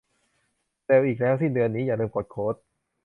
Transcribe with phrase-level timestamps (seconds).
[0.83, 2.55] เซลอีกแล้ว สิ้นเดือนนี้ อย่าลืมกดโค้ด